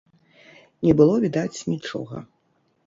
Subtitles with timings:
[0.87, 2.27] Не было відаць нічога.